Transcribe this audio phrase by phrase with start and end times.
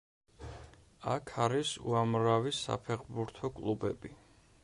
[1.15, 4.15] აქ არის უამრავი საფეხბურთო კლუბები.